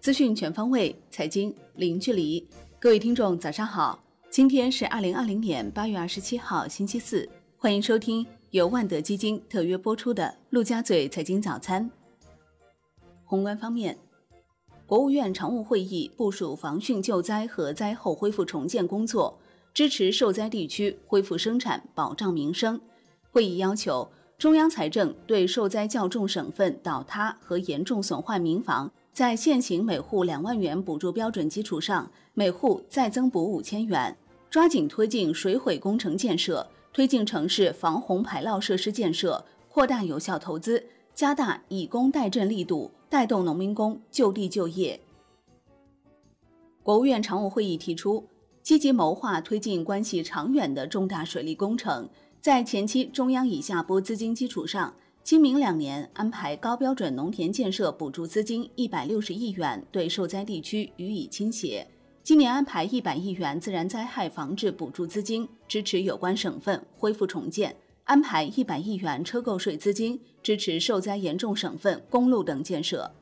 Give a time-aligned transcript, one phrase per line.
[0.00, 2.42] 资讯全方位，财经零距离。
[2.78, 4.02] 各位听众，早上好！
[4.30, 7.28] 今天是二零二零年八月二十七号，星期四。
[7.58, 11.84] 欢迎收听由万德基金特约播出的《陆家嘴财经早餐》。
[13.26, 13.98] 宏观方面，
[14.86, 19.38] 国务院常务会议部署防汛救灾和灾后恢复重建工作，
[19.74, 22.80] 支持受灾地区恢复生产，保障民生。
[23.30, 24.10] 会议要求。
[24.38, 34.16] 中央财政对受灾较重省份倒塌和严重损坏民房，在现行每户两万元补助标准基础上，每户再增补五千元，
[34.48, 45.00] 抓紧推进水毁工程建设，推进城市防洪排涝设施建设，扩大有效投资，加大以工代赈力度，带动农民工就地就业。
[46.82, 48.26] 国务院常务会议提出，
[48.62, 52.08] 积极谋划推进关系长远的重大水利工程。
[52.40, 61.86] 在前期中央已下拨资金基础上，今明两年安排高标准农田建设补助资金一百六十亿元对受灾地区予以倾斜。
[62.22, 73.12] 今年安排一百亿元自然灾害防治补助资金支持有关省份恢复重建，安排一百亿元车购税资金支持受灾严重省份公路等建设。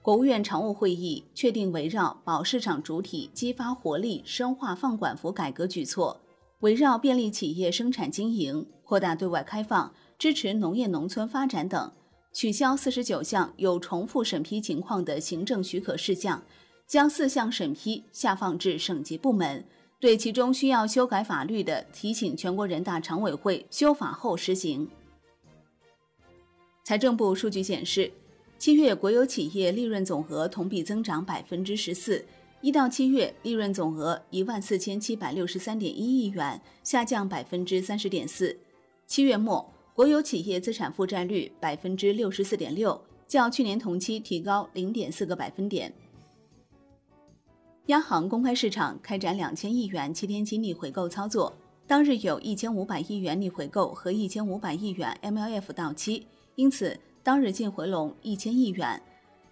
[0.00, 6.20] 国务院常务会议确定围绕保市场主体、激发活力、深化放管服改革举措。
[6.60, 11.92] 围绕便利企业生产经营、扩大对外开放、支持农业农村发展等，
[12.32, 16.42] 取消四十九项有重复审批情况的行政许可事项，
[16.86, 19.64] 将四项审批下放至省级部门。
[20.00, 24.88] 对其中需要修改法律的，提请全国人大常委会修法后实行。
[26.82, 28.10] 财政部数据显示，
[28.58, 32.24] 七月国有企业利润总额同比增长百分之十四。
[32.60, 38.56] 一到七月，利润总额一万四千七百六十三点一亿元，下降百分之三十点四。
[39.06, 45.92] 七月末，国有企业资产负债率百分之六十四点六，较去年同期提高零点四个百分点。
[47.86, 51.52] 央行公开市场开展两千亿元七天期逆回购操作，
[51.86, 59.02] 当日有一千五百亿元逆回购和一千五百亿元 MLF 到期，因此当日净回笼一千亿元，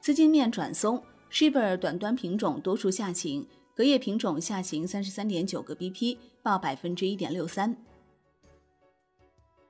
[0.00, 1.02] 资金面转松。
[1.28, 7.76] Shibor 短端品种多数下行，隔夜品种下行三十三点九个 BP，报百分之一点六三。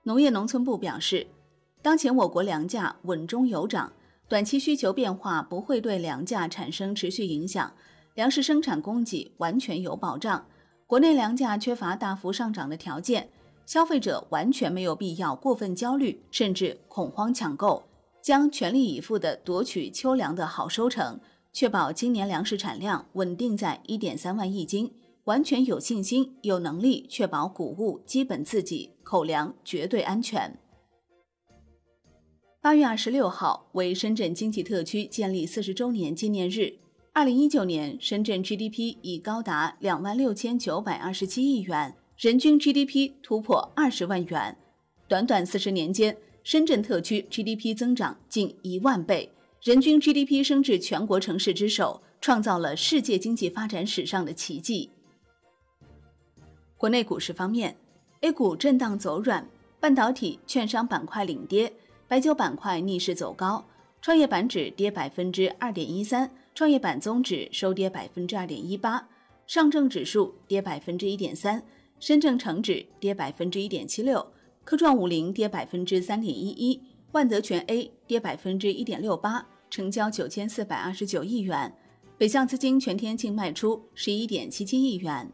[0.06, 1.26] 农业农村部表示，
[1.82, 3.92] 当前我国粮价稳中有涨，
[4.28, 7.72] 短期需求变化不会对粮价产生持续影响，
[8.14, 10.46] 粮食生产供给完全有保障，
[10.86, 13.30] 国内粮价缺乏大幅上涨的条件，
[13.66, 17.82] 消费者完全没有必要过分焦虑，甚至恐慌抢购，
[18.22, 21.18] 将全力以赴地夺取秋粮的好收成。
[21.52, 24.92] 确保今年粮食产量稳定在一点三万亿斤，
[25.26, 30.56] 完全有信心、有能力确保谷物基本自给，口粮绝对安全。
[32.60, 36.74] 八月二十六号为深圳经济特区建立四十周年纪念日。
[37.12, 44.56] 二零一九年，深圳 GDP 已高达两万六千九百二十七亿元，人均 GDP 突破二十万元。
[45.08, 49.32] 短短四十年间，深圳特区 GDP 增长近一万倍。
[49.60, 54.90] 人均 GDP 升至全国城市之首，创造了世界经济发展史上的奇迹。
[56.78, 57.74] 国内股市方面
[58.20, 59.46] ，A 股震荡走软，
[59.80, 61.72] 半导体、券商板块领跌，
[62.06, 63.64] 白酒板块逆势走高，
[64.02, 69.08] 创业板指跌百分之二点一三，创业板综指收跌百分之二点一八，
[69.46, 71.62] 上证指数跌百分之一点三，
[71.98, 74.32] 深证成指跌百分之一点七六，
[74.62, 76.82] 科创五零跌百分之三点一一，
[77.12, 79.46] 万德全 A 跌百分之一点六八。
[79.68, 81.74] 成交九千四百二十九亿元，
[82.16, 85.32] 北向资金全天净卖出十一点七七亿元。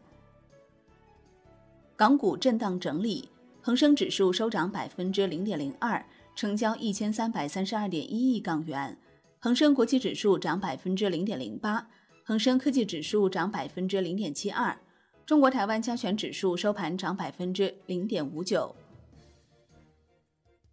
[1.95, 3.29] 港股震荡整理，
[3.61, 6.03] 恒生指数收涨百分之零点零二，
[6.35, 8.97] 成交一千三百三十二点一亿港元。
[9.39, 11.87] 恒生国际指数涨百分之零点零八，
[12.23, 14.77] 恒生科技指数涨百分之零点七二。
[15.25, 18.75] 中国台湾加权指数收盘涨百分之零点五九。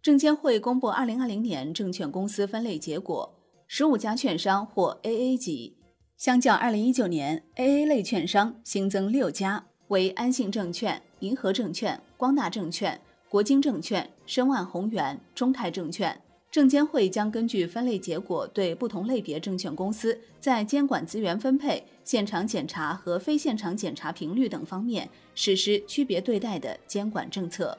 [0.01, 3.37] 证监会公布二零二零年证券公司分类结果。
[3.67, 5.77] 十五家券商获 AA 级，
[6.17, 16.21] 相较二零一九年，AA 类券商新增六家，为安信证券、银河证券、光大证券、国金证券、申万宏源、中泰证券。
[16.49, 27.77] 证监会将根据分类结果，对不同类别证券公司在监管资源分配、现场检查和非现场检查频率等方面实施区别对待的监管政策。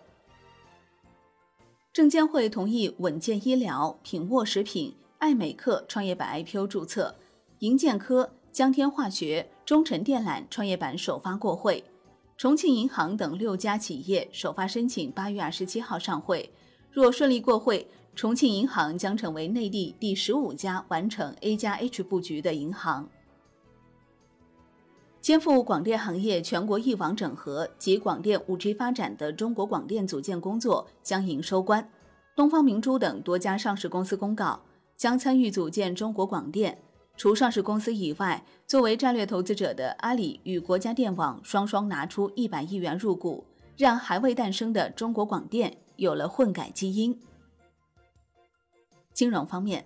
[1.94, 4.94] 证监会同意稳健医疗、品沃食品。
[5.18, 7.14] 爱美克创业板 IPO 注册，
[7.60, 11.84] 银建科、江天化学、中辰电缆创业板首发过会，
[12.42, 16.52] 重庆银行等六家企业首发申请八月二十七号上会。
[16.90, 17.86] 若顺利过会，
[18.16, 23.08] 重庆银行将成为内地第十五家完成 A 加 H 布局的银行。
[25.20, 31.88] 肩负广电行业全国一网整合及广电 5G 发展的中国广电组建工作将迎收官。
[32.34, 34.60] 东方明珠等多家上市公司公告，
[34.96, 36.82] 将参与组建中国广电。
[37.16, 43.44] 除上市公司以外，作为战略投资者的阿里与国家电网双双拿出一百亿元入股，
[43.76, 47.18] 让还未诞生的中国广电有了混改基因。
[49.12, 49.84] 金融方面，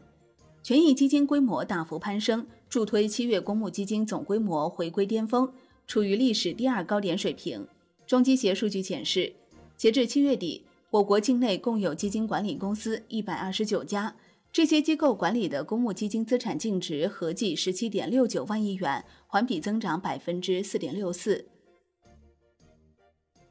[0.63, 5.53] 权益基金规模大幅攀升，助推七月公募基金总规模回归巅峰，
[5.87, 7.67] 处于历史第二高点水平。
[8.07, 9.35] 中基协数据显示，
[9.77, 14.15] 截至七月底，我国境内共有基金管理公司一百二十九家，
[14.57, 21.45] 这些机构管理的公募基金资产净值合计十七点六九万亿元，环比增长百分之四点六四。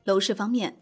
[0.05, 0.75] 楼市方面。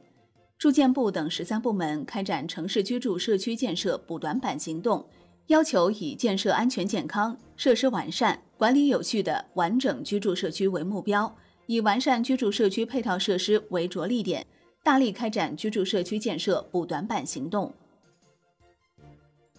[0.58, 5.06] 住建部等十三部门开展城市居住社区建设补短板行动，
[5.48, 11.36] 要求以建设安全健康、设施完善、管理有序的完整居住社区为目标，
[11.66, 14.48] 以完善居住社区配套设施为着力点，
[14.84, 17.74] 大力开展居住社区建设补短板行动。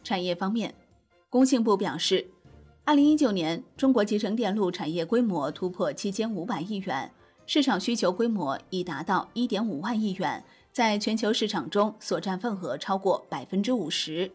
[0.04, 0.72] 产业方面，
[1.30, 2.24] 工信部表示，
[2.84, 7.10] 二零一九年中国集成电路产业规模突破七千五百亿元，
[7.46, 10.44] 市场需求规模已达到一点五万亿元。
[10.70, 14.28] 在全球市场中所占份额超过百分之五十，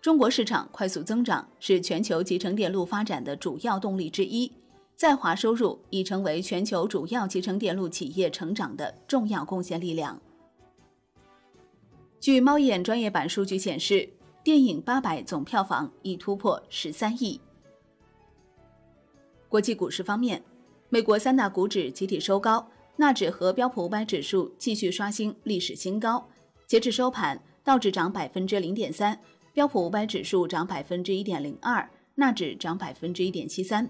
[0.00, 4.52] 中国市场快速增长是全球集成电路发展的主要动力之一，
[4.94, 10.20] 在华收入已成为全球主要集成电路企业成长的重要贡献力量。
[12.20, 14.08] 据猫眼专业版数据显示，
[14.50, 17.40] 电影《八百》总票房已突破十三亿。
[19.48, 20.42] 国际股市方面，
[20.88, 22.68] 美国三大股指集体收高。
[22.96, 26.28] 纳指和标普五百指数继续刷新历史新高。
[26.66, 29.20] 截至收盘，道指涨百分之零点三，
[29.52, 33.88] 标普五百指数涨百分之一点零二，纳指涨百分之一点七三。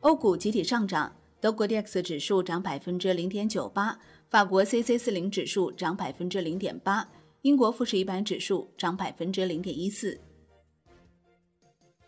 [0.00, 3.96] 欧股集体上涨，德国 D X 指数涨百分之零点九八，
[4.26, 7.08] 法国 C C 四零指数涨百分之零点八，
[7.46, 10.18] 英国富时一百指数涨百分之零点一四。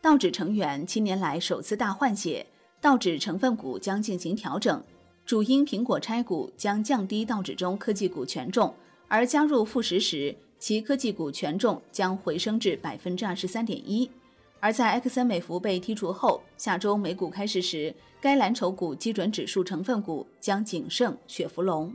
[0.01, 2.45] 道指成员七年来首次大换血，
[2.81, 4.83] 道指成分股将进行调整。
[5.25, 8.75] 主因苹果拆股将降低道指中科技股权重，
[9.07, 14.11] 而加入富时时，其科技股权重将回升至百分之二十三点一。
[14.59, 21.95] 而在埃克森美孚被剔除后，下周美股开市时，该蓝筹股基准指数成分股将仅剩雪佛龙。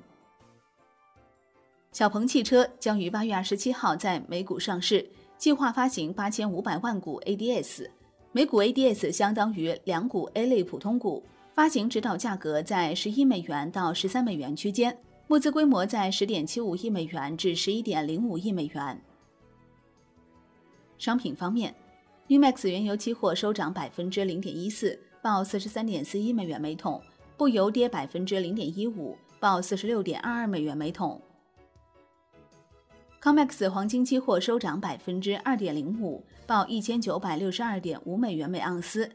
[1.93, 5.07] 小鹏汽车将于八月二十七号在美股上市，
[5.37, 7.87] 计划发行八千五百万股 ADS，
[8.31, 11.23] 每股 ADS 相当于两股 A 类普通股。
[11.53, 14.97] 发行指导价格在十一美元到十三美元区间，
[15.27, 18.99] 募资规模在十点七五亿美元至十一点零五亿美元。
[20.97, 21.75] 商品方面
[22.27, 26.99] ，New Max 原油期货收涨百分之零点一四，报四十三点四一美元每桶；
[27.37, 31.21] 布油跌百分之零点一五，报四十六点二二美元每桶。
[33.23, 39.09] Comex 黄金期货收涨百分之二点零五，报一千九百六十二点五美元每盎司。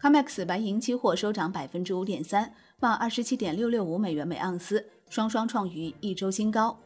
[0.00, 6.76] COMEX 白银期货收涨百分之五点三，报二十七点六六五美元每盎司，双双创于一周新高。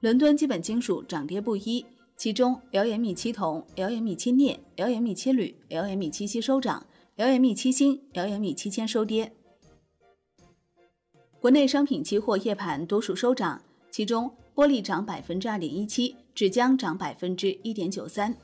[0.00, 6.84] 伦敦基本金属涨跌不一，其中 LME 七铜、LME 七镍、LME 七铝、LME 七锡收涨
[7.16, 9.32] ，LME 七锌、LME 七铅收跌。
[11.38, 18.34] 国内商品期货夜盘多数收涨，其中玻璃涨百分之二点一七，纸浆涨百分之一点九三。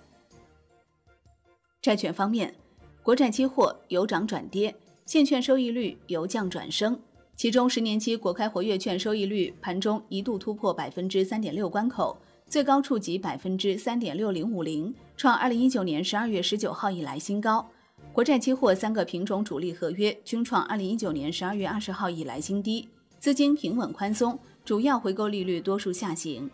[1.81, 2.55] 债券方面。
[3.03, 4.77] 国债期货由涨转跌，
[5.07, 7.01] 现券收益率由降转升。
[7.35, 17.67] 其中，十年期国开活跃券收益率盘中一度突破百分之三点六关口，最高触及百分之三点六零五零，创二零一九年十二月十九号以来新高。
[18.13, 22.87] 国债期货三个品种主力合约均创二零一九年十二月二十号以来新低，
[23.19, 24.39] 资金平稳宽松，
[24.69, 26.51] 主要回购利率多数下行。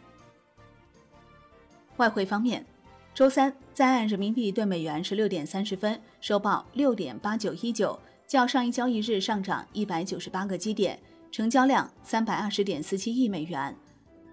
[1.97, 2.65] 外汇方面。
[3.13, 10.97] 周三，在岸人民币对美元十六点三十分收报六点八九一九，较上一交易日上涨一百九十八个基点，
[11.33, 13.75] 成交量三百二十点四七亿美元。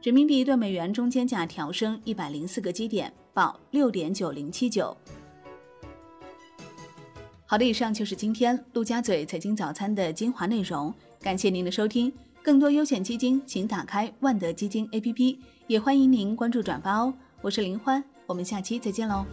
[0.04, 4.96] 人民币对美元中间价调升一百零四个基点，报六点九零七九。
[7.48, 12.14] 好的，以上就是今天陆家嘴财经早餐的精华内容，感谢您的收听。
[12.44, 17.14] 更多优选基金，请打开万德基金 APP，也欢迎您关注转发哦。
[17.42, 18.04] 我是林欢。
[18.26, 19.26] 我们下期再见喽。